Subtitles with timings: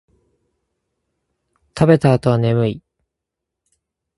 [1.77, 2.81] 食べた後は眠い